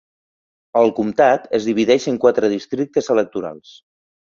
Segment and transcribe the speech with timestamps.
[0.79, 3.79] El comtat es divideix en quatre districtes electorals.